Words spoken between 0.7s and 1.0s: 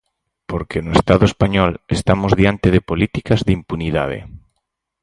no